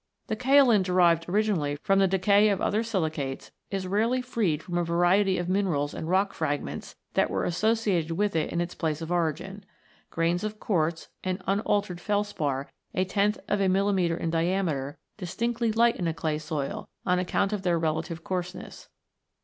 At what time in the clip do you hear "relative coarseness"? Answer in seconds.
17.77-18.89